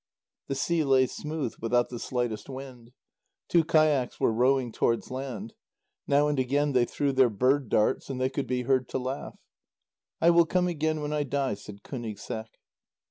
The 0.47 0.55
sea 0.55 0.83
lay 0.83 1.05
smooth, 1.05 1.53
without 1.61 1.89
the 1.89 1.99
slightest 1.99 2.49
wind. 2.49 2.91
Two 3.47 3.63
kayaks 3.63 4.19
were 4.19 4.33
rowing 4.33 4.71
towards 4.71 5.11
land. 5.11 5.53
Now 6.07 6.27
and 6.27 6.39
again 6.39 6.71
they 6.71 6.85
threw 6.85 7.11
their 7.11 7.29
bird 7.29 7.69
darts, 7.69 8.09
and 8.09 8.19
they 8.19 8.31
could 8.31 8.47
be 8.47 8.63
heard 8.63 8.89
to 8.89 8.97
laugh. 8.97 9.37
"I 10.19 10.31
will 10.31 10.47
come 10.47 10.67
again 10.67 11.03
when 11.03 11.13
I 11.13 11.21
die," 11.21 11.53
said 11.53 11.83
Kúnigseq. 11.83 12.47